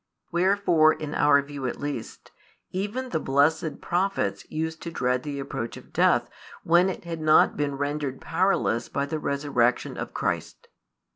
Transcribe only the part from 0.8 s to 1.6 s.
in our